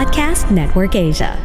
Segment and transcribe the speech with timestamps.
[0.00, 1.36] Podcast Network Asia.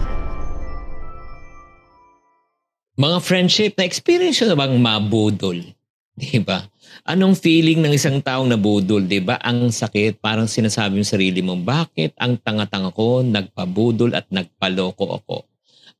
[2.95, 5.59] Mga friendship, na-experience nyo bang mabudol?
[6.15, 6.63] Di ba?
[7.03, 9.35] Anong feeling ng isang taong nabudol, di ba?
[9.43, 15.43] Ang sakit, parang sinasabi yung sarili mo, bakit ang tanga-tanga ko, nagpabudol at nagpaloko ako?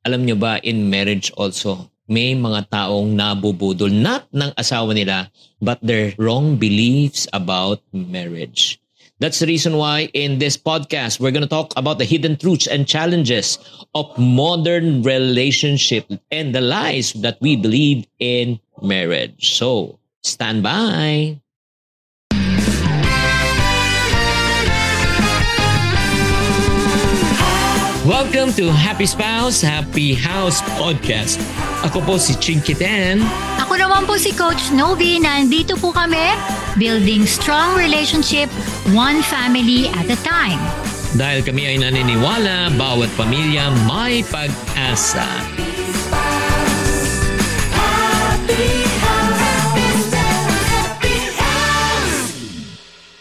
[0.08, 5.28] Alam nyo ba, in marriage also, may mga taong nabubudol, not ng asawa nila,
[5.60, 8.80] but their wrong beliefs about marriage.
[9.18, 12.66] That's the reason why in this podcast, we're going to talk about the hidden truths
[12.66, 13.56] and challenges
[13.94, 19.56] of modern relationship and the lies that we believe in marriage.
[19.56, 21.40] So, stand by.
[28.04, 31.40] Welcome to Happy Spouse, Happy House Podcast.
[31.88, 33.24] Ako po si Chinky Tan.
[33.64, 35.16] Ako naman po si Coach Novi.
[35.18, 36.36] Nandito po kami,
[36.76, 38.52] building strong relationship,
[38.92, 40.60] one family at a time.
[41.16, 45.24] Dahil kami ay naniniwala, bawat pamilya may pag-asa.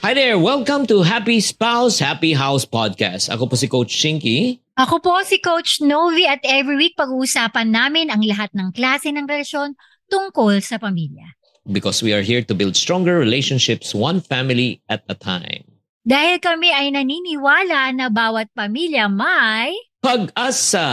[0.06, 0.38] Hi there!
[0.38, 3.26] Welcome to Happy Spouse, Happy House Podcast.
[3.33, 4.61] Ako po si Coach Chinky.
[4.78, 9.26] Ako po si Coach Novi at every week pag-uusapan namin ang lahat ng klase ng
[9.26, 9.73] relasyon
[10.06, 11.26] tungkol sa pamilya.
[11.66, 15.66] Because we are here to build stronger relationships one family at a time.
[16.05, 19.73] Dahil kami ay naniniwala na bawat pamilya may...
[20.05, 20.86] Pag-asa!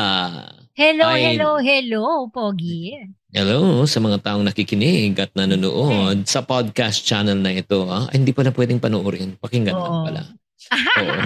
[0.72, 2.96] Hello, Ay- hello, hello, Pogi.
[3.28, 7.84] Hello sa mga taong nakikinig at nanonood sa podcast channel na ito.
[7.92, 9.36] Ah, Ay, hindi pa na pwedeng panoorin.
[9.36, 10.04] Pakinggan lang Oo.
[10.08, 10.22] pala.
[11.04, 11.20] Oo.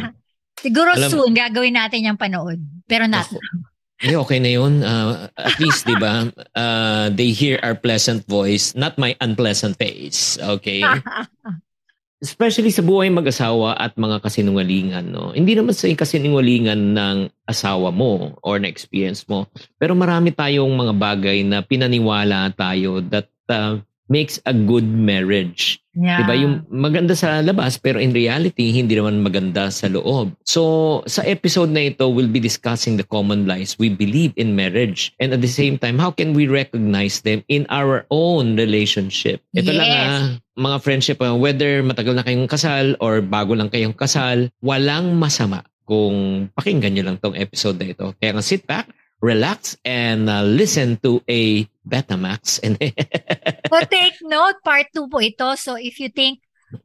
[0.58, 2.58] Siguro Alam- soon gagawin natin yung panood.
[2.90, 3.38] Pero not Ako.
[4.04, 4.84] Eh, okay na yun.
[4.84, 10.36] Ah, at least, di ba, ah, they hear our pleasant voice, not my unpleasant face.
[10.36, 10.84] Okay?
[12.26, 15.12] Especially sa buhay mag-asawa at mga kasinungalingan.
[15.12, 15.32] No?
[15.32, 17.16] Hindi naman sa kasinungalingan ng
[17.48, 19.48] asawa mo or na experience mo.
[19.80, 25.82] Pero marami tayong mga bagay na pinaniwala tayo that ah, makes a good marriage.
[25.96, 26.22] yeah.
[26.22, 26.34] Diba?
[26.38, 30.30] Yung maganda sa labas pero in reality hindi naman maganda sa loob.
[30.46, 35.10] So sa episode na ito we'll be discussing the common lies we believe in marriage
[35.18, 39.42] and at the same time how can we recognize them in our own relationship.
[39.56, 40.06] Ito lang Yes.
[40.06, 40.24] ah,
[40.54, 45.66] mga friendship ah, whether matagal na kayong kasal or bago lang kayong kasal, walang masama
[45.86, 48.10] kung pakinggan nyo lang tong episode na ito.
[48.18, 48.90] Kaya nga sit back,
[49.22, 52.58] relax, and uh, listen to a Betamax.
[52.62, 52.76] And
[53.70, 55.54] So take note, part 2 po ito.
[55.54, 56.42] So if you think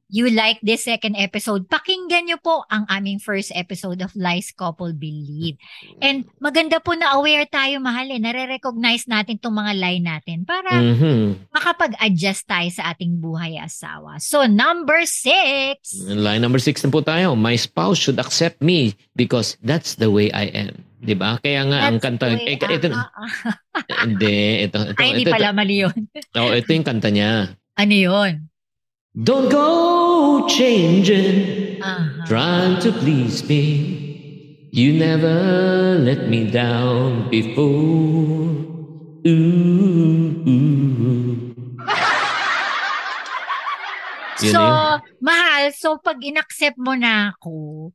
[0.07, 4.91] you like this second episode, pakinggan nyo po ang aming first episode of Lies Couple
[4.91, 5.55] Believe.
[5.97, 8.19] And maganda po na aware tayo, mahal eh.
[8.19, 11.49] Nare-recognize natin itong mga lie natin para Mhm.
[11.49, 14.19] makapag-adjust tayo sa ating buhay asawa.
[14.19, 15.95] So number six.
[16.03, 17.33] Line number six na po tayo.
[17.33, 20.73] My spouse should accept me because that's the way I am.
[21.01, 21.41] 'Di ba?
[21.41, 23.29] Kaya nga ang That's kanta the way- eh, ito ah, ah,
[23.73, 24.05] ah.
[24.05, 24.35] hindi
[24.69, 25.97] ito ito Ay, hindi ito, pala mali yun.
[26.13, 27.57] ito, oh, ito yung kanta niya.
[27.73, 28.50] Ano yun?
[29.11, 32.23] Don't go changing, Aha.
[32.27, 34.69] trying to please me.
[34.71, 38.55] You never let me down before.
[39.27, 41.53] Ooh, ooh.
[44.41, 45.03] So, yun.
[45.21, 47.91] mahal, so pag inaccept mo na ako,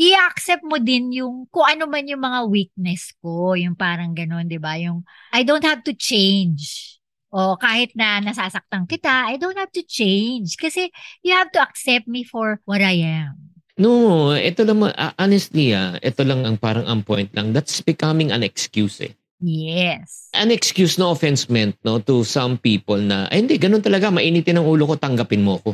[0.00, 4.56] i-accept mo din yung kung ano man yung mga weakness ko, yung parang ganun, 'di
[4.56, 4.80] ba?
[4.80, 6.89] Yung I don't have to change.
[7.30, 10.90] O kahit na nasasaktan kita, I don't have to change kasi
[11.22, 13.54] you have to accept me for what I am.
[13.80, 17.54] No, ito lang, ah, honestly ah, ito lang ang parang ang point lang.
[17.54, 19.14] That's becoming an excuse eh.
[19.40, 20.28] Yes.
[20.36, 24.60] An excuse, no offense meant, no, to some people na, ay hindi, ganun talaga, mainitin
[24.60, 25.72] ang ulo ko, tanggapin mo ko.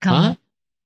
[0.00, 0.16] Come.
[0.16, 0.26] Ha?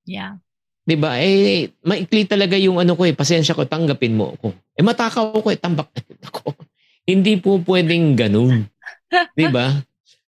[0.09, 0.43] Yeah.
[0.87, 1.19] 'Di ba?
[1.19, 4.55] Eh, maikli talaga yung ano ko eh, pasensya ko, tanggapin mo ako.
[4.79, 5.91] Eh, matakaw ko eh, tambak
[6.31, 6.55] ako.
[7.07, 8.67] Hindi po pwedeng ganun.
[9.37, 9.75] 'Di ba?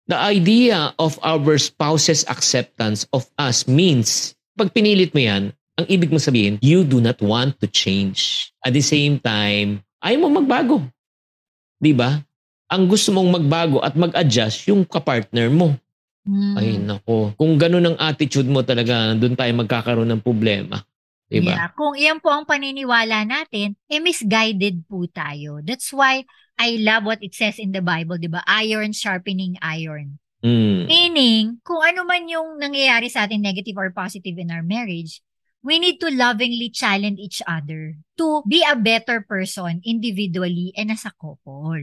[0.09, 6.09] The idea of our spouse's acceptance of us means, pag pinilit mo yan, ang ibig
[6.09, 8.49] mo sabihin, you do not want to change.
[8.65, 10.81] At the same time, ayaw mo magbago.
[11.77, 12.25] 'Di ba?
[12.73, 15.77] Ang gusto mong magbago at mag-adjust yung kapartner mo.
[16.25, 16.55] Mm.
[16.57, 20.81] Ay nako, kung ganun ang attitude mo talaga, doon tayo magkakaroon ng problema.
[21.29, 21.53] Diba?
[21.53, 21.69] Yeah.
[21.77, 25.61] Kung iyan po ang paniniwala natin, eh misguided po tayo.
[25.61, 26.25] That's why
[26.57, 28.41] I love what it says in the Bible, di ba?
[28.49, 30.17] Iron sharpening iron.
[30.41, 30.89] Mm.
[30.89, 35.21] Meaning, kung ano man yung nangyayari sa atin, negative or positive in our marriage,
[35.61, 41.05] we need to lovingly challenge each other to be a better person individually and as
[41.05, 41.77] a couple.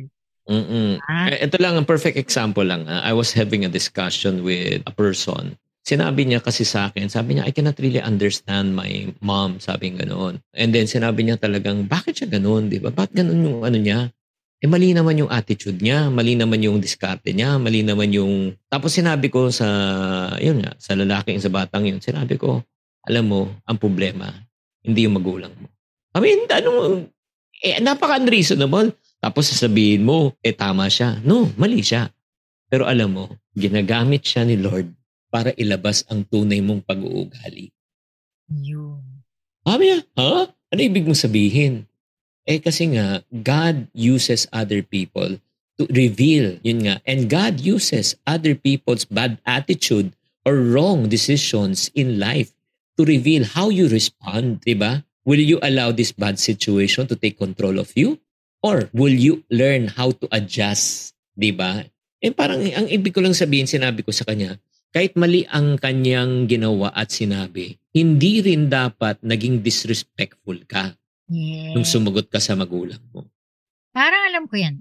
[0.45, 0.97] Mm-mm.
[1.05, 1.29] Ah.
[1.29, 2.87] Eh, Ito lang ang perfect example lang.
[2.89, 3.03] ah.
[3.03, 7.45] I was having a discussion with a person sinabi niya kasi sa akin, sabi niya,
[7.45, 10.41] I cannot really understand my mom, sabi ganoon.
[10.57, 12.89] And then sinabi niya talagang, bakit siya ganoon, di ba?
[12.89, 14.09] Bakit ganoon yung ano niya?
[14.65, 18.57] Eh mali naman yung attitude niya, mali naman yung diskarte niya, mali naman yung...
[18.65, 19.67] Tapos sinabi ko sa,
[20.41, 22.65] yun nga, sa lalaking, sa batang yun, sinabi ko,
[23.05, 24.33] alam mo, ang problema,
[24.81, 25.69] hindi yung magulang mo.
[26.17, 27.05] I mean, ano,
[27.61, 28.97] eh, napaka-unreasonable.
[29.21, 31.21] Tapos sasabihin mo, eh tama siya.
[31.21, 32.09] No, mali siya.
[32.65, 34.89] Pero alam mo, ginagamit siya ni Lord
[35.35, 37.75] para ilabas ang tunay mong pag-uugali.
[38.47, 39.03] Yun.
[39.67, 40.47] Sabi niya, ha?
[40.47, 41.83] Ano ibig mong sabihin?
[42.47, 45.35] Eh kasi nga, God uses other people
[45.75, 50.15] to reveal, yun nga, and God uses other people's bad attitude
[50.47, 52.55] or wrong decisions in life
[52.95, 55.03] to reveal how you respond, di ba?
[55.27, 58.21] Will you allow this bad situation to take control of you?
[58.63, 61.83] Or will you learn how to adjust, di ba?
[62.23, 64.55] Eh parang ang ibig ko lang sabihin, sinabi ko sa kanya,
[64.95, 70.95] kahit mali ang kanyang ginawa at sinabi, hindi rin dapat naging disrespectful ka
[71.25, 71.73] Yeah.
[71.73, 73.25] nung sumagot ka sa magulang mo.
[73.89, 74.77] Parang alam ko yan.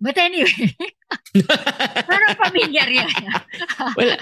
[0.00, 0.48] But anyway,
[2.08, 3.12] parang familiar yan.
[4.00, 4.16] Wala.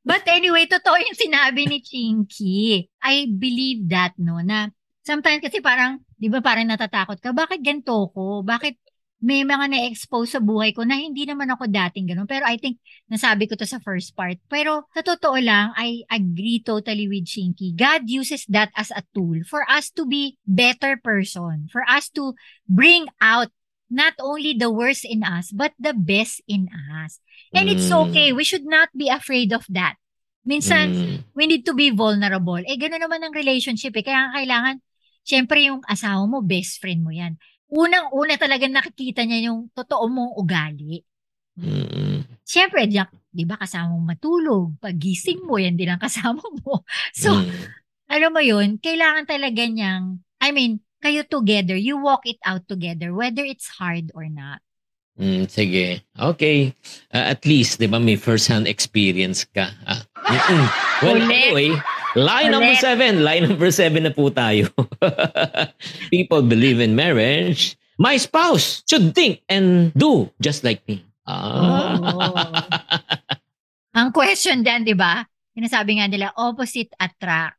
[0.00, 2.88] But anyway, totoo yung sinabi ni Chinky.
[3.04, 4.72] I believe that, no, na
[5.04, 8.40] sometimes kasi parang, di ba parang natatakot ka, bakit ganito ko?
[8.40, 8.87] Bakit
[9.18, 12.30] may mga na-expose sa buhay ko na hindi naman ako dating ganun.
[12.30, 12.78] Pero I think,
[13.10, 14.38] nasabi ko to sa first part.
[14.46, 17.74] Pero sa totoo lang, I agree totally with Chinky.
[17.74, 21.66] God uses that as a tool for us to be better person.
[21.74, 22.38] For us to
[22.70, 23.50] bring out
[23.90, 27.18] not only the worst in us, but the best in us.
[27.50, 28.12] And it's Mm.
[28.12, 28.30] okay.
[28.30, 29.96] We should not be afraid of that.
[30.44, 31.16] Minsan, Mm.
[31.34, 32.60] we need to be vulnerable.
[32.60, 34.04] Eh, gano'n naman ang relationship eh.
[34.04, 34.84] Kaya kailangan,
[35.24, 37.40] syempre yung asawa mo, best friend mo yan.
[37.68, 41.04] Unang-una talaga nakikita niya yung totoo mong ugali.
[41.58, 42.24] Mm.
[42.46, 42.96] Syempre, di,
[43.28, 44.66] di ba kasama mong matulog?
[44.80, 46.86] Pagising mo, yan din ang kasama mo.
[47.12, 47.50] So, Mm.
[48.08, 53.12] alam mo yun, kailangan talaga niyang, I mean, kayo together, you walk it out together,
[53.12, 54.64] whether it's hard or not.
[55.18, 56.06] Mm, sige.
[56.14, 56.72] Okay.
[57.10, 59.74] Uh, at least, di ba, may first-hand experience ka.
[59.82, 60.06] Ah.
[60.30, 60.64] Mm-mm.
[61.02, 61.74] Well, Ulit.
[62.14, 63.12] Anyway, line number seven.
[63.24, 64.70] Line number seven na po tayo.
[66.14, 67.76] People believe in marriage.
[67.98, 71.02] My spouse should think and do just like me.
[71.26, 71.98] Ah.
[73.98, 75.26] Ang question dyan, di ba?
[75.58, 77.58] Sinasabi nga nila, opposite attract.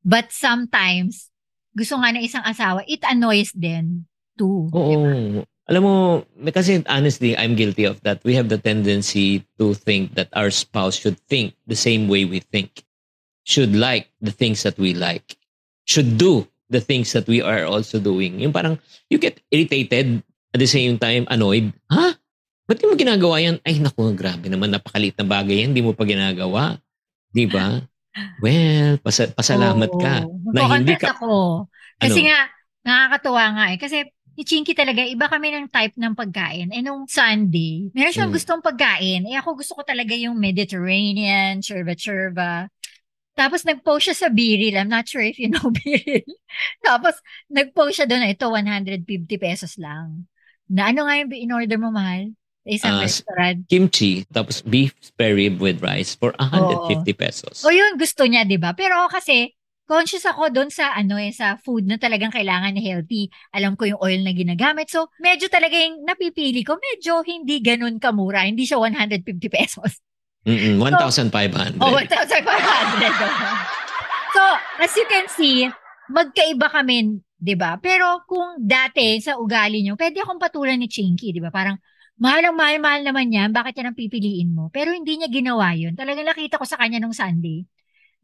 [0.00, 1.28] But sometimes,
[1.76, 4.08] gusto nga ng isang asawa, it annoys them
[4.40, 4.72] too.
[4.72, 4.88] Oo.
[4.88, 5.12] di ba?
[5.68, 5.94] Alam mo,
[6.48, 8.24] kasi honestly, I'm guilty of that.
[8.24, 12.40] We have the tendency to think that our spouse should think the same way we
[12.40, 12.87] think.
[13.48, 15.40] Should like the things that we like.
[15.82, 18.36] Should do the things that we are also doing.
[18.38, 18.76] Yung parang,
[19.08, 20.20] you get irritated
[20.52, 21.72] at the same time, annoyed.
[21.88, 22.12] Ha?
[22.68, 23.56] Ba't di mo ginagawa yan?
[23.64, 26.76] Ay, naku, grabe naman, napakalit na bagay yan, di mo pa ginagawa.
[27.28, 27.80] Di ba?
[28.42, 30.26] Well, pasa- pasalamat ka.
[30.26, 30.50] Oo.
[30.50, 31.64] na hindi ka- ako.
[31.96, 32.26] Kasi Ano?
[32.26, 32.40] nga,
[32.82, 33.78] nakakatuwa nga eh.
[33.78, 33.96] Kasi
[34.34, 36.68] ni Chinky talaga, iba kami ng type ng pagkain.
[36.70, 38.36] Eh nung Sunday, meron siyang Mm.
[38.36, 39.22] gustong pagkain.
[39.22, 42.66] Eh ako gusto ko talaga yung Mediterranean, churba-churba.
[43.38, 44.74] Tapos nag-post siya sa Biril.
[44.74, 46.26] I'm not sure if you know Biril.
[46.82, 47.14] Tapos
[47.46, 50.26] nag-post siya doon na ito, 150 pesos lang.
[50.66, 52.34] Na ano nga yung in-order mo, mahal?
[52.66, 53.62] Sa isang s- restaurant.
[53.70, 57.62] Kimchi, tapos beef spare rib with rice for 150 pesos.
[57.62, 58.74] O yun, gusto niya, di ba?
[58.74, 59.54] Pero ako kasi,
[59.88, 63.32] conscious ako doon sa ano eh, sa food na talagang kailangan na healthy.
[63.56, 64.92] Alam ko yung oil na ginagamit.
[64.92, 68.44] So, medyo talaga yung napipili ko, medyo hindi ganun kamura.
[68.44, 70.02] Hindi siya 150 pesos.
[70.48, 71.76] Mm-mm, 1,500.
[71.76, 72.08] O, 1,500.
[74.32, 74.42] so,
[74.80, 75.68] as you can see,
[76.08, 77.76] magkaiba kami, di ba?
[77.76, 81.52] Pero kung dati sa ugali nyo, pwede akong patulan ni Chinky, di ba?
[81.52, 81.76] Parang,
[82.16, 84.72] mahal ang mahal-mahal naman yan, bakit yan ang pipiliin mo?
[84.72, 85.92] Pero hindi niya ginawa yun.
[85.92, 87.68] Talagang nakita ko sa kanya nung Sunday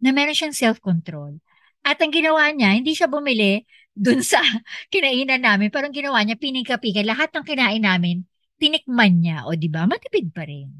[0.00, 1.44] na meron siyang self-control.
[1.84, 3.60] At ang ginawa niya, hindi siya bumili
[3.92, 4.40] dun sa
[4.92, 5.68] kinainan namin.
[5.68, 7.04] Parang ginawa niya, pinika-pika.
[7.04, 8.24] Lahat ng kinain namin,
[8.56, 9.44] tinikman niya.
[9.44, 9.84] O di ba?
[9.84, 10.72] Matipid pa rin.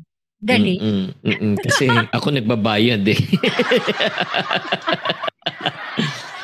[0.42, 1.12] Galing.
[1.22, 3.20] Mm-mm, kasi ako nagbabayad eh.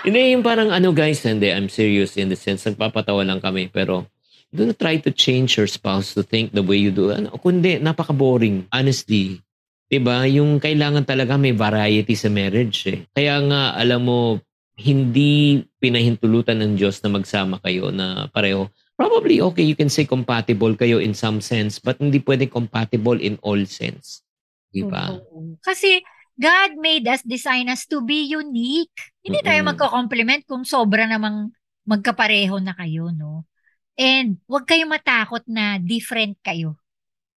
[0.00, 4.08] Hindi, yung parang ano guys, hindi, I'm serious in the sense, nagpapatawa lang kami, pero
[4.48, 7.12] do not try to change your spouse to think the way you do.
[7.12, 9.44] Ano, kundi, napaka-boring, honestly.
[9.90, 13.04] 'Di ba Yung kailangan talaga may variety sa marriage eh.
[13.12, 14.40] Kaya nga, alam mo,
[14.80, 18.72] hindi pinahintulutan ng Diyos na magsama kayo na pareho.
[19.00, 23.40] Probably, okay, you can say compatible kayo in some sense, but hindi pwede compatible in
[23.40, 24.20] all sense.
[24.68, 25.16] Di ba?
[25.64, 26.04] Kasi
[26.36, 28.92] God made us, design us to be unique.
[29.24, 29.72] Hindi tayo Mm-mm.
[29.72, 31.48] magko-compliment kung sobra namang
[31.88, 33.48] magkapareho na kayo, no?
[33.96, 36.76] And huwag kayong matakot na different kayo.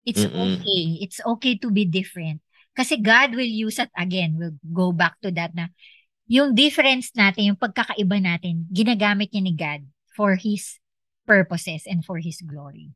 [0.08, 0.64] It's Mm-mm.
[0.64, 1.04] okay.
[1.04, 2.40] It's okay to be different.
[2.72, 4.40] Kasi God will use it again.
[4.40, 5.68] We'll go back to that na
[6.24, 9.84] yung difference natin, yung pagkakaiba natin, ginagamit niya ni God
[10.16, 10.79] for His
[11.30, 12.90] purposes and for His glory.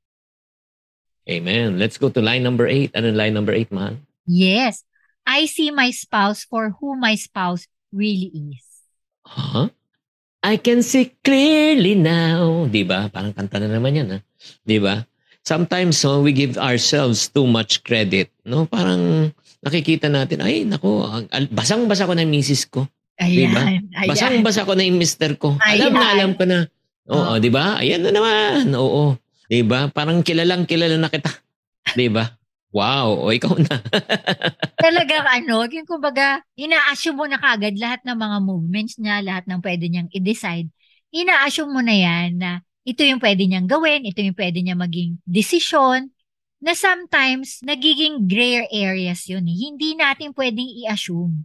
[1.30, 1.78] Amen.
[1.78, 2.90] Let's go to line number eight.
[2.98, 4.02] Ano line number eight, mahal?
[4.26, 4.82] Yes.
[5.22, 8.66] I see my spouse for who my spouse really is.
[9.24, 9.70] Huh?
[10.44, 12.68] I can see clearly now.
[12.68, 13.08] Di ba?
[13.08, 14.08] Parang kanta na naman yan.
[14.12, 14.18] Ha?
[14.66, 15.06] Di ba?
[15.40, 18.28] Sometimes so, we give ourselves too much credit.
[18.44, 18.68] No?
[18.68, 19.32] Parang
[19.64, 21.08] nakikita natin, ay, nako,
[21.48, 22.84] basang-basa ko na yung misis ko.
[23.16, 23.62] Ayan, Diba?
[23.64, 24.08] ayan.
[24.10, 25.56] Basang-basa ko na yung mister ko.
[25.62, 26.12] Alam na, Ayan.
[26.18, 26.58] alam ko na.
[27.10, 27.36] Oo, Oh.
[27.36, 27.76] di ba?
[27.80, 28.72] Ayan na naman.
[28.72, 29.16] Oo.
[29.44, 29.92] Di ba?
[29.92, 31.28] Parang kilalang kilala na kita.
[31.92, 32.24] Di ba?
[32.74, 33.76] Wow, o ikaw na.
[34.84, 39.60] Talagang ano, yung kumbaga, ina-assume mo na kagad lahat ng mga movements niya, lahat ng
[39.62, 40.66] pwede niyang i-decide.
[41.14, 42.50] Ina-assume mo na yan na
[42.82, 46.10] ito yung pwede niyang gawin, ito yung pwede niya maging desisyon,
[46.58, 49.44] na sometimes, nagiging gray areas yun.
[49.44, 49.54] eh.
[49.54, 51.44] Hindi natin pwedeng i-assume.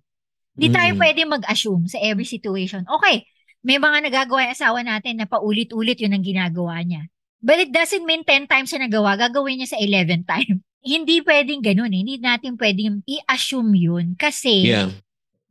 [0.58, 1.00] Hindi tayo Mm.
[1.00, 2.88] pwedeng mag-assume sa every situation.
[2.90, 3.28] Okay,
[3.62, 7.08] may mga nagagawa yung asawa natin na paulit-ulit yun ang ginagawa niya.
[7.40, 10.64] But it doesn't mean 10 times siya nagawa, gagawin niya sa 11 time.
[10.80, 12.00] Hindi pwedeng ganun eh.
[12.04, 14.92] Hindi natin pwedeng i-assume yun kasi Yeah.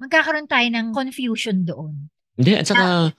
[0.01, 2.09] magkakaroon tayo ng confusion doon.
[2.39, 3.13] Hindi, at saka,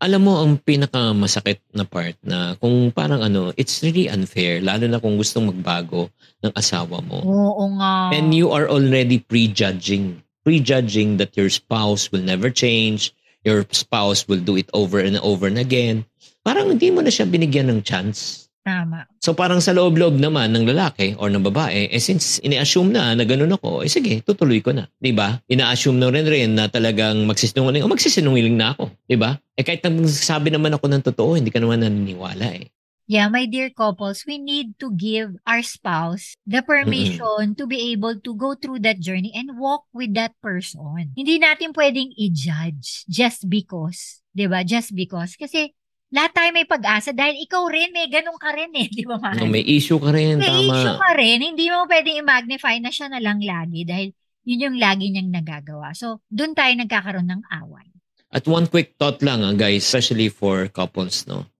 [0.00, 4.96] alam mo, ang pinakamasakit na part na kung parang ano, it's really unfair, lalo na
[4.96, 6.08] kung gustong magbago
[6.40, 7.20] ng asawa mo.
[7.20, 8.08] Oo nga.
[8.14, 10.24] And you are already prejudging.
[10.40, 13.12] Prejudging that your spouse will never change,
[13.44, 16.04] your spouse will do it over and over and again.
[16.40, 18.50] Parang hindi mo na siya binigyan ng chance.
[18.60, 19.08] Tama.
[19.24, 23.24] So parang sa loob-loob naman ng lalaki or ng babae, eh since ini-assume na na
[23.24, 24.84] ganun ako, eh sige, tutuloy ko na.
[25.16, 25.40] ba?
[25.48, 28.92] Ina-assume na rin rin na talagang magsisinungaling o magsisinungaling na ako.
[29.16, 29.40] ba?
[29.56, 32.68] Eh kahit nagsasabi naman ako ng totoo, hindi ka naman naniniwala eh.
[33.10, 38.22] Yeah, my dear couples, we need to give our spouse the permission to be able
[38.22, 41.10] to go through that journey and walk with that person.
[41.18, 44.62] Hindi natin pwedeng i-judge just because, 'di ba?
[44.62, 45.74] Just because kasi
[46.14, 49.18] lahat tayo may pag-asa dahil ikaw rin may ganun ka rin eh, 'di ba?
[49.18, 49.50] No, Mahal?
[49.50, 50.70] may issue ka rin, May tama.
[50.70, 54.14] issue ka rin, hindi mo pwedeng i-magnify na siya na lang lagi dahil
[54.46, 55.98] yun yung lagi niyang nagagawa.
[55.98, 57.90] So, doon tayo nagkakaroon ng away.
[58.30, 61.50] At one quick thought lang ah, guys, especially for couples, no?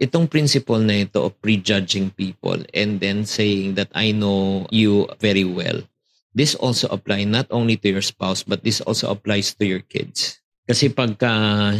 [0.00, 5.44] Itong principle na ito of prejudging people and then saying that I know you very
[5.44, 5.84] well.
[6.32, 10.40] This also apply not only to your spouse but this also applies to your kids.
[10.64, 11.28] Kasi pagka,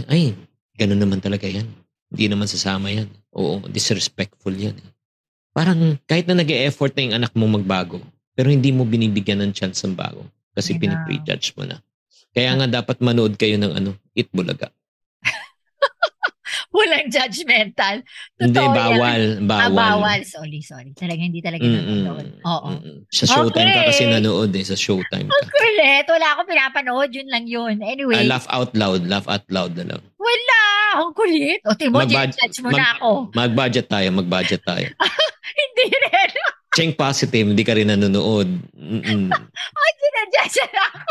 [0.05, 0.37] ay,
[0.77, 1.65] ganun naman talaga yan.
[2.11, 3.09] Hindi naman sasama yan.
[3.33, 4.77] Oo, disrespectful yan.
[4.77, 4.91] eh.
[5.51, 8.03] Parang kahit na nag effort na yung anak mo magbago,
[8.37, 10.81] pero hindi mo binibigyan ng chance ng bago kasi Yeah.
[10.83, 11.79] piniprejudge mo na.
[12.31, 14.71] Kaya nga dapat manood kayo ng ano, It Bulaga.
[16.77, 18.07] Walang judgmental.
[18.37, 18.75] Hindi, Totoo yan.
[18.77, 19.23] bawal.
[19.27, 19.75] Ah, Bawal.
[19.75, 20.21] bawal.
[20.23, 20.95] Sorry, sorry.
[20.95, 21.75] Talaga, hindi talaga Mm-mm.
[21.75, 22.27] nanonood.
[22.41, 22.69] Oo.
[22.73, 22.97] Mm-mm.
[23.09, 24.13] Sa showtime ka kasi Okay.
[24.13, 24.63] nanood eh.
[24.63, 25.35] Sa showtime ka.
[25.51, 26.07] Kulit.
[26.07, 27.11] Wala akong pinapanood.
[27.11, 27.77] Yun lang yun.
[27.81, 28.15] Anyway.
[28.17, 29.03] Ah, laugh out loud.
[29.05, 30.03] Laugh out loud na lang.
[30.17, 30.63] wala.
[30.97, 31.59] Ang kulit.
[31.65, 33.11] O, Timo, Magbad- judge mo mag- na ako.
[33.33, 34.09] Mag-budget tayo.
[34.13, 34.87] Mag-budget tayo.
[35.59, 36.31] hindi rin.
[36.71, 38.47] Cheng positive, hindi ka rin nanonood.
[38.79, 39.27] Mm-mm.
[40.01, 41.07] Sinadjudge na ako.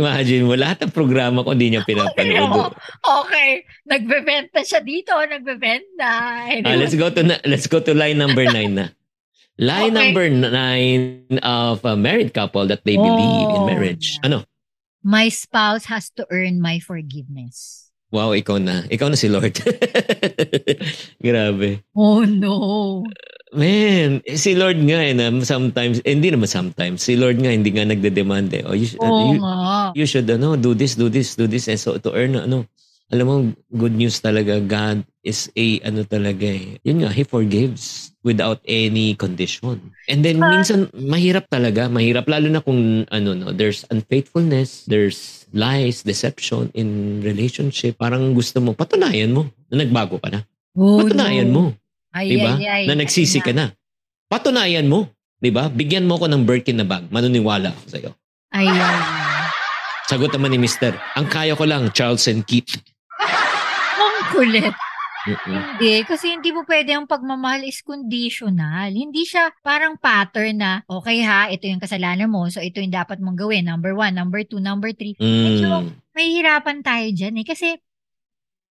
[0.00, 2.72] Imagine mo, lahat ng programa ko hindi niya pinapanood.
[3.04, 3.50] Okay.
[3.84, 5.12] Nagbebenta siya dito.
[5.12, 6.08] Nagbebenta.
[6.08, 6.80] Ah, Anyway.
[6.80, 8.86] let's go to na- let's go to line number nine na.
[9.60, 10.00] Line Okay.
[10.08, 14.16] number nine of a married couple that they believe in Oh, marriage.
[14.24, 14.48] Ano?
[15.04, 17.88] My spouse has to earn my forgiveness.
[18.10, 18.88] Wow, ikaw na.
[18.88, 19.54] Ikaw na si Lord.
[21.24, 21.84] Grabe.
[21.94, 23.04] Oh, no.
[23.50, 27.50] Man, eh, si Lord nga eh, na sometimes, eh, hindi naman sometimes, si Lord nga
[27.50, 28.62] hindi nga nagde-demand eh.
[28.62, 29.90] Oh, you, should, Oo you, nga.
[29.98, 31.66] you should ano, do this, do this, do this.
[31.66, 32.70] And so to earn, ano,
[33.10, 33.36] alam mo,
[33.74, 36.78] good news talaga, God is a, ano talaga eh.
[36.86, 39.82] Yun nga, He forgives without any condition.
[40.06, 40.54] And then, Ah.
[40.54, 42.30] minsan, mahirap talaga, mahirap.
[42.30, 47.98] Lalo na kung, ano, no, there's unfaithfulness, there's lies, deception in relationship.
[47.98, 50.46] Parang gusto mo, patunayan mo na nagbago ka na.
[50.78, 51.54] Oh, Patunayan no.
[51.58, 51.64] mo.
[52.10, 52.58] Ay, Diba?
[52.58, 52.84] ay, ay.
[52.90, 53.70] na nagsisi ka na.
[54.26, 55.10] Patunayan mo.
[55.38, 55.66] 'di ba?
[55.66, 57.08] Bigyan mo ko ng Birkin na bag.
[57.08, 58.10] Manuniwala ako sa'yo.
[58.50, 58.98] Ay, ay.
[60.04, 62.82] Sagot naman ni Mister, ang kaya ko lang, Charles and Keith.
[63.94, 64.74] Ang kulit.
[65.20, 65.76] Mm-mm.
[65.76, 68.88] Hindi, kasi hindi mo pwede ang pagmamahal is conditional.
[68.88, 73.20] Hindi siya parang pattern na, okay ha, ito yung kasalanan mo, so ito yung dapat
[73.20, 73.68] mong gawin.
[73.68, 75.14] Number one, number two, number three.
[75.14, 75.92] Medyo Mm.
[76.10, 77.46] mahihirapan tayo dyan eh.
[77.46, 77.76] Kasi,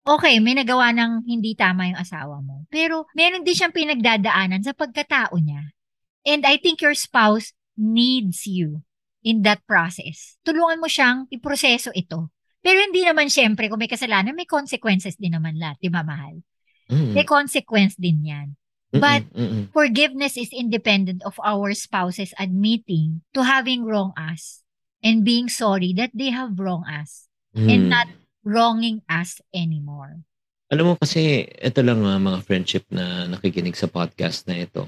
[0.07, 2.63] okay, may nagawa ng hindi tama yung asawa mo.
[2.71, 5.75] Pero, meron din siyang pinagdadaanan sa pagkatao niya.
[6.23, 8.81] And I think your spouse needs you
[9.21, 10.39] in that process.
[10.47, 12.31] Tulungan mo siyang iproseso ito.
[12.63, 16.39] Pero hindi naman syempre, kung may kasalanan, may consequences din naman lahat, di ba, mahal?
[16.87, 17.15] Mm.
[17.15, 18.47] May consequence din yan.
[18.91, 19.63] Mm-mm, But mm-mm.
[19.75, 24.63] forgiveness is independent of our spouses admitting to having wronged us
[25.03, 27.91] and being sorry that they have wronged us and Mm.
[27.91, 28.07] not
[28.47, 30.23] wronging us anymore.
[30.71, 34.87] Alam mo kasi, ito lang mga, mga friendship na nakikinig sa podcast na ito.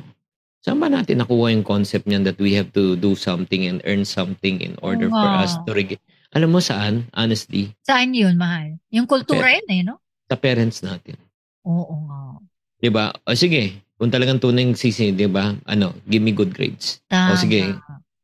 [0.59, 4.03] Saan ba natin nakuha yung concept niyan that we have to do something and earn
[4.03, 6.03] something in order Oo for us to reg-
[6.35, 7.07] Alam mo saan?
[7.15, 8.75] Honestly, Saan yun, mahal?
[8.91, 10.03] Yung kultura yun eh, no?
[10.29, 11.17] sa parents natin.
[11.65, 12.37] Oo nga.
[12.77, 13.09] 'Di ba?
[13.25, 15.57] O sige, kung talagang tunay sisi, 'di ba?
[15.65, 17.01] Ano, give me good grades.
[17.09, 17.33] Tama.
[17.33, 17.73] O sige,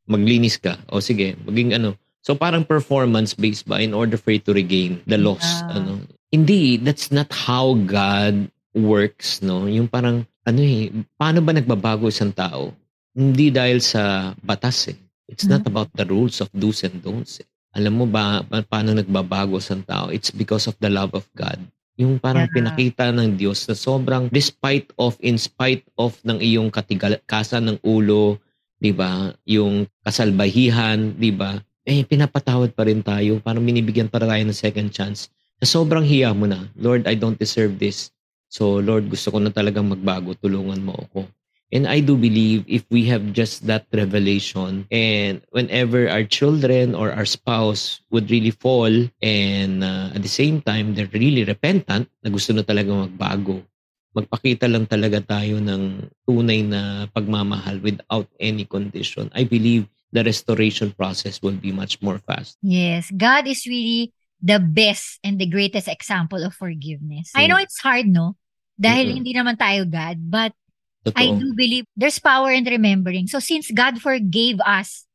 [0.06, 0.77] maglinis ka.
[0.94, 1.98] O sige, maging ano.
[2.25, 5.77] So parang performance based ba in order for you to regain the loss, Yeah.
[5.77, 5.91] ano.
[6.34, 9.70] Hindi, that's not how God works, no?
[9.70, 10.89] Yung parang ano eh,
[11.22, 12.74] paano ba nagbabago isang tao?
[13.13, 14.98] Hindi dahil sa batas eh.
[15.29, 15.70] It's not Mm.
[15.70, 17.46] about the rules of do's and don'ts.
[17.46, 17.48] Eh.
[17.77, 20.10] Alam mo ba pa- paano nagbabago isang tao?
[20.10, 21.62] It's because of the love of God.
[21.96, 22.58] Yung parang Yeah.
[22.58, 28.41] pinakita ng Diyos na sobrang despite of, in spite of ng iyong katigakasan ng ulo,
[28.82, 29.29] di ba?
[29.46, 31.62] Yung kasalbahihan, di ba?
[31.86, 33.38] Eh, pinapatawad pa rin tayo.
[33.46, 35.30] Parang binibigyan pa rin tayo ng second chance.
[35.62, 36.65] Na sobrang hiya mo na.
[36.74, 38.10] Lord, I don't deserve this.
[38.50, 40.34] So, Lord, gusto ko na talagang magbago.
[40.34, 41.30] Tulungan mo ako.
[41.74, 47.10] And I do believe if we have just that revelation and whenever our children or
[47.10, 52.30] our spouse would really fall and uh, at the same time they're really repentant na
[52.30, 53.65] gusto na talaga magbago,
[54.13, 59.27] magpakita lang talaga tayo ng tunay na pagmamahal without any condition.
[59.34, 62.55] I believe the restoration process will be much more fast.
[62.63, 67.36] Yes, God is really the best and the greatest example of forgiveness.
[67.36, 67.67] I know Mm.
[67.67, 68.39] it's hard, no?
[68.79, 69.15] Dahil Mm-mm.
[69.19, 70.55] hindi naman tayo God, but
[71.03, 71.19] Totoo.
[71.19, 73.27] I do believe there's power in remembering.
[73.27, 75.05] So since God forgave us,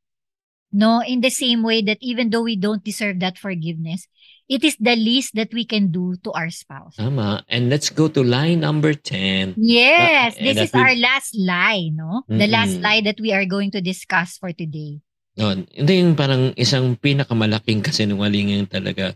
[0.70, 4.06] no, in the same way that even though we don't deserve that forgiveness,
[4.50, 6.98] it is the least that we can do to our spouse.
[6.98, 7.46] Tama.
[7.46, 9.54] And let's go to line number 10.
[9.54, 12.26] Yes, That- this is will- our last lie, no?
[12.26, 14.98] The last lie that we are going to discuss for today.
[15.38, 15.70] Yun.
[15.70, 19.14] Hindi yung parang isang pinakamalaking kasinungalingan talaga.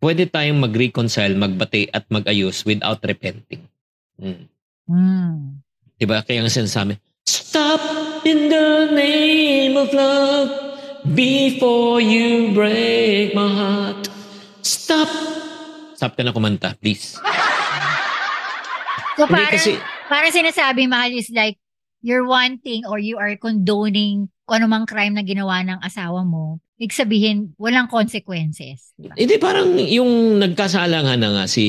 [0.00, 3.66] Pwede tayong mag-reconcile, magbati at mag-ayos without repenting.
[4.16, 4.48] Mm.
[4.88, 5.60] Mm.
[6.00, 6.22] Diba?
[6.24, 7.82] Kaya nga sinasabi, Stop
[8.24, 10.48] in the name of love
[11.12, 14.09] before you break my heart.
[14.70, 15.10] Stop!
[15.98, 17.18] Stop ka na kumanta, please.
[19.18, 19.74] So parang, kasi,
[20.06, 21.58] parang sinasabi, mahal, is like,
[22.00, 26.94] you're wanting or you are condoning kung anumang crime na ginawa ng asawa mo, ibig
[26.94, 28.94] sabihin, walang consequences.
[28.96, 29.12] Diba?
[29.18, 31.66] hindi parang yung nagkasala nga na nga si,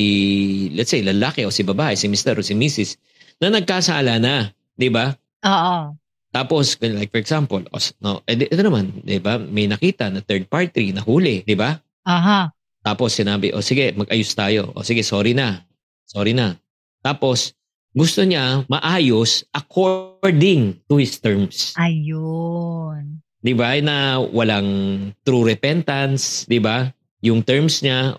[0.77, 2.37] let's say, lalaki o si babae, si Mr.
[2.37, 3.01] o si Mrs.
[3.41, 5.09] na nagkasala na, di ba?
[5.45, 5.97] Oo.
[6.31, 9.35] Tapos, like for example, os, no, edi, ito naman, di ba?
[9.35, 11.75] May nakita na third party, nahuli, di ba?
[12.07, 12.49] Aha.
[12.81, 14.73] Tapos sinabi, o sige, mag-ayos tayo.
[14.73, 15.61] O sige, sorry na.
[16.09, 16.57] Sorry na.
[17.05, 17.53] Tapos,
[17.93, 21.77] gusto niya maayos according to his terms.
[21.77, 23.21] Ayun.
[23.41, 23.73] Di ba?
[23.81, 26.89] Na walang true repentance, di ba?
[27.21, 28.17] Yung terms niya.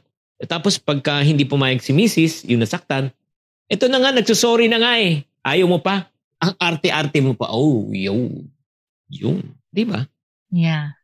[0.51, 3.11] Tapos pagka hindi pumayag si Mrs., yung nasaktan,
[3.71, 5.25] ito na nga, nagsusorry na nga eh.
[5.43, 6.11] Ayaw mo pa.
[6.43, 7.51] Ang arte-arte mo pa.
[7.55, 8.15] Oh, yo.
[9.09, 9.43] Yun.
[9.71, 10.05] Di ba?
[10.53, 10.99] Yeah.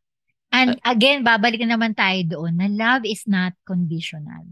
[0.49, 4.49] And again, babalik na naman tayo doon na love is not conditional.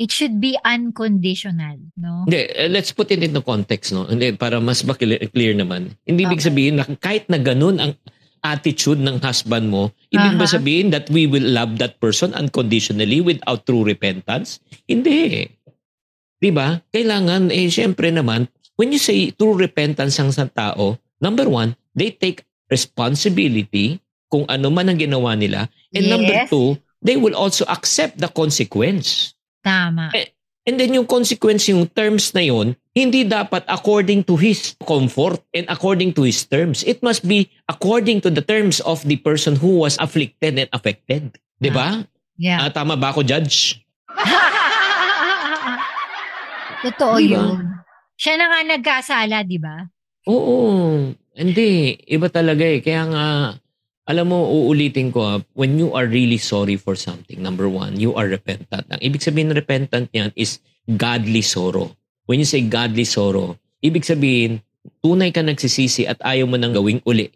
[0.00, 2.26] It should be unconditional, no?
[2.26, 4.08] Hindi, eh, let's put it into context, no?
[4.08, 5.94] Hindi, para mas ba clear, naman.
[6.02, 6.48] Hindi ibig Okay.
[6.50, 7.92] sabihin na kahit na ganun ang
[8.42, 10.58] attitude ng husband mo, ibig ba Aha.
[10.58, 14.58] sabihin that we will love that person unconditionally without true repentance?
[14.90, 15.46] Hindi.
[16.42, 16.82] Di ba?
[16.90, 22.10] Kailangan, eh, syempre naman, when you say true repentance ang sa tao, number one, they
[22.10, 24.02] take responsibility
[24.32, 25.68] kung ano man ang ginawa nila.
[25.92, 26.48] And number Yes.
[26.48, 29.36] two, they will also accept the consequence.
[29.60, 30.08] Tama.
[30.62, 35.66] And then yung consequence, yung terms na yun, hindi dapat according to his comfort and
[35.68, 36.80] according to his terms.
[36.82, 41.34] It must be according to the terms of the person who was afflicted and affected.
[41.58, 42.06] Di ba?
[42.38, 42.62] Yeah.
[42.62, 43.82] Ah, tama ba ako, Judge?
[46.82, 47.38] Totoo Diba?
[47.38, 47.78] yun.
[48.14, 49.86] Siya na nga nagkasala, di ba?
[50.26, 51.10] Oo.
[51.32, 51.94] Hindi.
[52.06, 52.82] Iba talaga eh.
[52.82, 53.26] Kaya nga,
[54.02, 58.10] alam mo, uulitin ko, ah, when you are really sorry for something, number one, you
[58.18, 58.82] are repentant.
[58.90, 60.58] Ang ibig sabihin ng repentant niyan is
[60.98, 61.94] godly sorrow.
[62.26, 64.58] When you say godly sorrow, ibig sabihin,
[65.02, 67.30] tunay ka nagsisisi at ayaw mo nang gawing uli.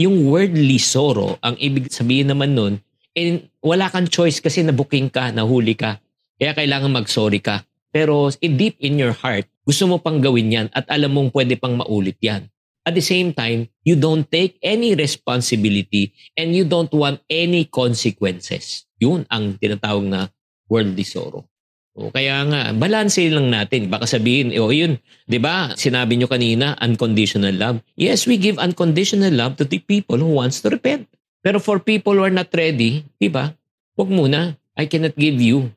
[0.00, 2.74] Yung wordly sorrow, ang ibig sabihin naman nun,
[3.12, 6.00] eh, wala kang choice kasi nabuking ka, nahuli ka.
[6.38, 7.66] Kaya kailangan mag-sorry ka.
[7.90, 11.58] Pero in deep in your heart, gusto mo pang gawin yan at alam mong pwede
[11.58, 12.46] pang maulit yan.
[12.88, 18.88] At the same time, you don't take any responsibility and you don't want any consequences.
[18.96, 20.32] Yun ang tinatawag na
[20.72, 21.44] worldly sorrow.
[21.92, 23.92] O kaya nga, balance lang natin.
[23.92, 24.96] Baka sabihin, o oh, yun,
[25.28, 25.76] di ba?
[25.76, 27.84] Sinabi nyo kanina, unconditional love.
[27.92, 31.04] Yes, we give unconditional love to the people who wants to repent.
[31.44, 33.52] Pero for people who are not ready, di ba?
[34.00, 34.56] Huwag muna.
[34.78, 35.68] I cannot give you.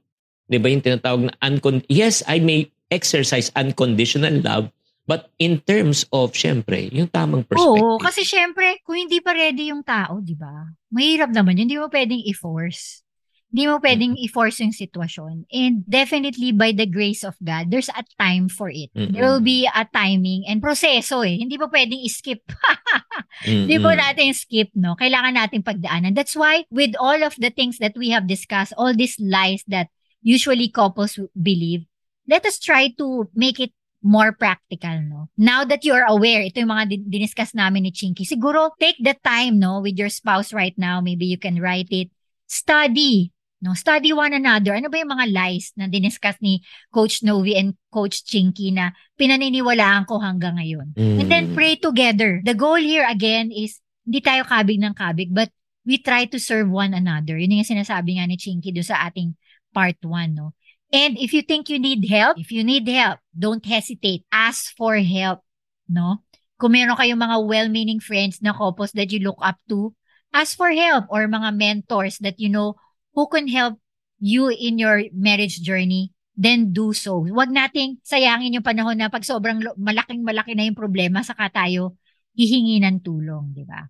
[0.47, 1.83] Di ba yung tinatawag na uncon...
[1.91, 4.71] Yes, I may exercise unconditional love,
[5.11, 7.83] but in terms of, syempre, yung tamang perspective.
[7.83, 10.71] Oo, kasi syempre, kung hindi pa ready yung tao, di ba?
[10.87, 11.67] Mahirap naman yun.
[11.67, 13.03] Hindi mo pwedeng i-force.
[13.51, 14.31] Hindi mo pwedeng mm-hmm.
[14.31, 15.51] i-force yung sitwasyon.
[15.51, 18.87] And definitely, by the grace of God, there's a time for it.
[18.95, 19.11] Mm-hmm.
[19.11, 21.35] There will be a timing and proseso eh.
[21.35, 22.47] Hindi po pwedeng i-skip.
[23.43, 23.83] Hindi mm-hmm.
[23.83, 24.95] po natin skip, no?
[24.95, 26.15] Kailangan natin pagdaanan.
[26.15, 29.91] That's why, with all of the things that we have discussed, all these lies that
[30.23, 31.83] usually couples believe,
[32.31, 35.29] let us try to make it more practical, no?
[35.37, 39.15] Now that you are aware, ito yung mga diniscuss namin ni Chinky, siguro take the
[39.21, 41.01] time, no, with your spouse right now.
[41.01, 42.09] Maybe you can write it.
[42.49, 44.73] Study No, study one another.
[44.73, 48.89] Ano ba yung mga lies na diniscuss ni Coach Novi and Coach Chinky na
[49.21, 50.97] pinaniniwalaan ko hanggang ngayon?
[50.97, 51.17] Mm.
[51.21, 51.53] And then mm.
[51.53, 52.41] pray together.
[52.41, 55.53] The goal here again is hindi tayo kabig ng kabig but
[55.85, 57.37] we try to serve one another.
[57.37, 59.37] Yun yung sinasabi nga ni Chinky do sa ating
[59.69, 60.57] part 1, no?
[60.91, 64.27] And if you think you need help, if you need help, don't hesitate.
[64.27, 65.39] Ask for help,
[65.87, 66.27] no?
[66.59, 69.95] Kung meron kayong mga well-meaning friends na couples that you look up to,
[70.35, 72.75] ask for help or mga mentors that you know
[73.15, 73.79] who can help
[74.19, 77.23] you in your marriage journey, then do so.
[77.23, 81.95] Huwag nating sayangin yung panahon na pag sobrang malaking malaki na yung problema, saka tayo
[82.35, 83.87] hihingi ng tulong, di ba?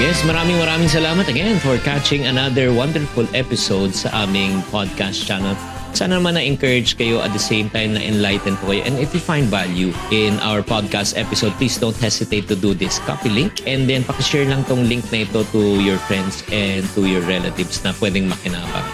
[0.00, 5.52] Yes, maraming maraming salamat again for catching another wonderful episode sa aming podcast channel.
[5.92, 8.80] Sana naman na-encourage kayo at the same time na enlighten po kayo.
[8.88, 12.96] And if you find value in our podcast episode, please don't hesitate to do this.
[13.04, 17.04] Copy link and then pakishare lang tong link na ito to your friends and to
[17.04, 18.88] your relatives na pwedeng makinabang.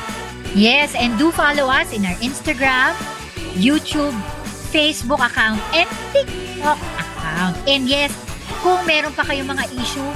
[0.59, 2.99] Yes, and do follow us in our Instagram,
[3.55, 4.11] YouTube,
[4.75, 7.55] Facebook account, and TikTok account.
[7.71, 8.11] And yes,
[8.59, 10.11] kung meron pa kayong mga issue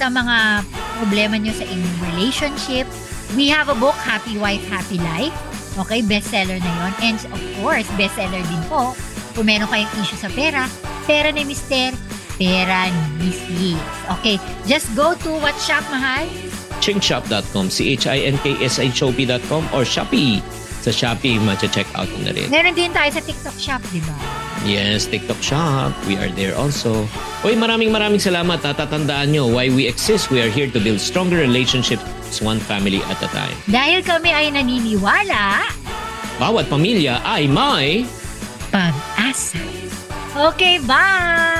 [0.00, 0.64] sa mga
[0.96, 2.88] problema nyo sa inyong relationship,
[3.36, 5.36] we have a book, Happy Wife, Happy Life
[5.78, 6.92] Okay, bestseller na yon.
[6.98, 8.96] And of course, bestseller din po
[9.38, 10.66] kung meron kayong issue sa pera,
[11.06, 11.94] pera ni Mister,
[12.34, 13.78] pera ni Mrs.
[14.18, 16.26] Okay, just go to what shop, mahal?
[16.82, 20.42] Chinkshop.com, C-H-I-N-K-S-H-O-P.com or Shopee.
[20.80, 21.38] Sa Shopee,
[21.70, 22.48] check out na rin.
[22.50, 24.39] Meron din tayo sa TikTok shop, di ba?
[24.64, 25.96] Yes, TikTok shop.
[26.04, 27.08] We are there also.
[27.40, 28.60] Uy, maraming maraming salamat.
[28.60, 30.28] Tatandaan nyo why we exist.
[30.28, 32.04] We are here to build stronger relationships
[32.38, 33.56] one family at a time.
[33.66, 35.66] Dahil kami ay naniniwala,
[36.38, 38.06] bawat pamilya ay may
[38.70, 39.58] pag-asa.
[40.30, 41.59] Okay, bye!